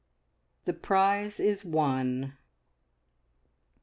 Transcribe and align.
THE 0.65 0.73
PRIZE 0.73 1.39
IS 1.39 1.63
WON. 1.63 2.33